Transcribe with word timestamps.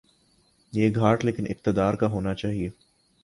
یہ 0.73 0.89
گھاٹ 0.95 1.25
لیکن 1.25 1.45
اقتدارکا 1.49 2.07
ہو 2.07 2.21
نا 2.21 2.33
چاہیے۔ 2.33 2.69